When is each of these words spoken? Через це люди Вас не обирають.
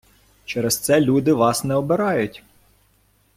Через 0.45 0.77
це 0.79 1.01
люди 1.01 1.33
Вас 1.33 1.63
не 1.63 1.75
обирають. 1.75 2.43